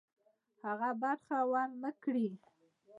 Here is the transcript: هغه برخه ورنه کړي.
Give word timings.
هغه 0.65 0.89
برخه 1.03 1.37
ورنه 1.51 1.89
کړي. 2.03 2.27